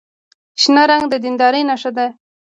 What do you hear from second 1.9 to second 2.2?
ده.